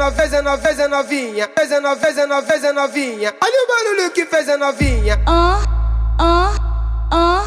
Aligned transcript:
a 0.00 0.10
fez 0.12 0.32
a 0.32 0.58
fez 0.58 0.80
a 0.80 0.88
novinha, 0.88 1.48
fez 1.54 1.72
a 1.72 1.96
fez 1.96 2.18
a 2.18 2.42
fez 2.42 2.64
a 2.64 2.72
novinha. 2.72 3.34
Olha 3.42 3.64
o 3.64 3.66
barulho 3.66 4.10
que 4.10 4.24
fez 4.24 4.48
a 4.48 4.56
novinha. 4.56 5.20
Ah, 5.26 5.62
ah, 6.18 6.54
ah, 7.12 7.46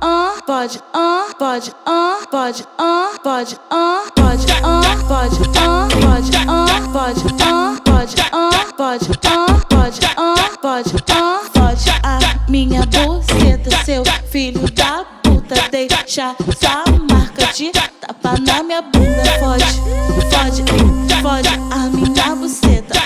ah, 0.00 0.34
pode, 0.46 0.80
ah, 0.94 1.26
pode, 1.38 1.74
ah, 1.84 2.18
pode, 2.30 2.64
ah, 2.78 3.10
pode, 3.24 3.58
ah, 3.70 4.04
pode, 4.14 4.46
ah, 4.62 4.80
pode, 5.08 5.38
ah, 5.58 5.88
pode, 6.00 6.36
ah, 6.46 6.78
pode, 6.92 7.24
ah, 7.32 7.76
pode, 7.84 8.16
ah, 8.32 8.76
pode, 8.76 9.00
ah, 9.16 9.60
pode, 9.66 10.00
ah, 10.16 10.56
pode, 10.62 11.04
ah, 11.10 11.40
pode 11.52 11.90
a 12.04 12.50
minha 12.50 12.82
buceta, 12.86 13.84
seu 13.84 14.04
filho 14.30 14.70
da 14.70 15.04
puta, 15.22 15.56
deixa 15.70 16.36
sua 16.58 16.84
marca 17.10 17.52
de 17.52 17.72
tapa 17.72 18.38
na 18.46 18.62
minha 18.62 18.82
bunda, 18.82 19.22
pode, 19.40 19.64
pode, 20.30 20.97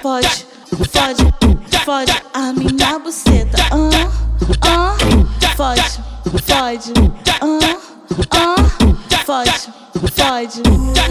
buceta, 0.02 0.47
pode, 0.73 0.84
pode, 0.91 1.24
pode 1.84 2.12
a 2.34 2.52
minha 2.52 2.98
buceta, 2.98 3.62
ah, 3.70 3.88
ah, 4.62 4.97
pode, 5.56 6.01
pode, 6.47 6.92
ah, 7.41 7.59
ah, 8.33 8.56
pode, 9.25 9.69
pode. 10.16 10.62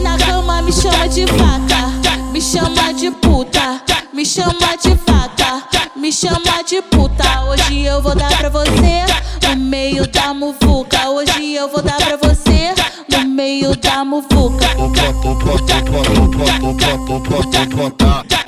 Na 0.01 0.17
cama 0.17 0.61
me 0.61 0.71
chama 0.73 1.07
de 1.07 1.25
vaca, 1.25 2.31
me 2.31 2.41
chama 2.41 2.93
de 2.93 3.11
puta, 3.11 3.81
me 4.13 4.25
chama 4.25 4.75
de 4.81 4.93
vaca, 5.07 5.63
me 5.95 6.11
chama 6.11 6.63
de 6.67 6.81
puta. 6.81 7.45
Hoje 7.45 7.85
eu 7.85 8.01
vou 8.01 8.15
dar 8.15 8.37
pra 8.37 8.49
você 8.49 9.05
no 9.47 9.55
meio 9.55 10.05
da 10.07 10.33
muvuca. 10.33 11.09
Hoje 11.09 11.53
eu 11.53 11.69
vou 11.69 11.81
dar 11.81 11.97
pra 11.97 12.17
você 12.17 12.73
no 13.09 13.25
meio 13.25 13.75
da 13.77 14.03
muvuca. 14.03 14.67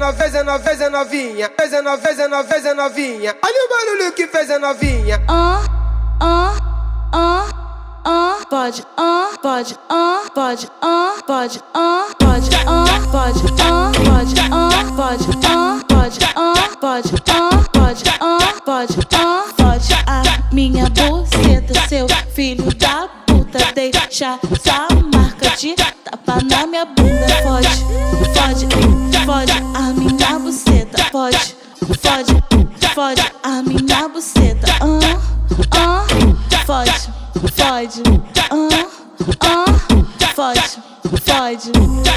Que 0.00 0.12
fez 0.14 0.32
fez 0.32 0.48
a 0.48 0.58
fez 0.58 0.80
a 0.80 0.88
novinha, 0.88 1.50
fez 1.60 1.74
a 1.74 1.98
fez 1.98 2.20
a 2.20 2.44
fez 2.44 2.66
a 2.66 2.74
novinha. 2.74 3.36
Olha 3.44 3.64
o 3.64 3.68
barulho 3.68 4.12
que 4.12 4.26
fez 4.26 4.50
a 4.50 4.58
novinha. 4.58 5.22
Ah, 5.28 5.62
ah, 6.18 6.56
ah, 7.12 7.48
ah, 8.06 8.38
pode, 8.48 8.82
ah, 8.96 9.30
pode, 9.42 9.78
ah, 9.90 10.22
pode, 10.34 10.70
ah, 10.80 11.14
pode, 11.26 11.62
ah, 11.74 12.06
pode, 12.18 12.50
ah, 12.66 12.86
pode, 13.12 13.44
ah, 13.60 13.92
pode, 14.06 14.40
ah, 14.40 14.80
pode, 14.96 15.26
ah, 15.44 15.80
pode, 15.86 16.18
ah, 16.24 16.80
pode, 16.80 17.08
ah, 17.20 17.64
pode, 17.74 18.04
ah, 18.20 18.54
pode, 18.64 18.98
ah, 19.14 19.44
pode 19.54 19.92
a 20.06 20.54
minha 20.54 20.86
buceta, 20.88 21.88
seu 21.88 22.06
filho 22.34 22.74
da 22.74 23.06
puta, 23.26 23.58
deixa 23.74 24.38
sua 24.62 24.88
marca 25.12 25.50
de 25.58 25.74
tapa 25.74 26.38
na 26.48 26.66
minha 26.66 26.86
bunda, 26.86 27.26
pode, 27.42 27.68
pode, 28.34 28.89
buceta, 31.30 31.54
pode, 32.02 32.42
pode, 32.94 32.94
pode 32.94 33.32
a 33.42 33.62
minha 33.62 34.08
buceta, 34.08 34.66
ah, 34.80 35.20
ah, 35.72 36.06
pode, 36.66 37.08
pode, 37.56 38.02
ah, 38.50 38.68
ah, 39.40 39.64
pode, 40.34 40.78
pode. 41.24 41.72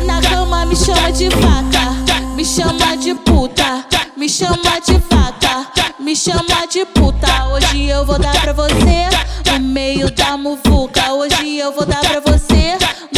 Na 0.05 0.21
cama 0.21 0.65
me 0.65 0.75
chama 0.75 1.11
de 1.11 1.29
vaca, 1.29 2.25
me 2.35 2.45
chama 2.45 2.97
de 2.97 3.13
puta, 3.15 3.85
me 4.17 4.27
chama 4.27 4.79
de 4.85 4.97
vaca, 5.09 5.67
me 5.99 6.15
chama 6.15 6.67
de 6.69 6.85
puta. 6.85 7.47
Hoje 7.49 7.87
eu 7.87 8.05
vou 8.05 8.19
dar 8.19 8.39
pra 8.41 8.53
você 8.53 9.09
no 9.51 9.59
meio 9.59 10.09
da 10.11 10.37
muvuca. 10.37 11.13
Hoje 11.13 11.57
eu 11.57 11.71
vou 11.71 11.85
dar 11.85 12.01
pra 12.01 12.19
você 12.19 12.62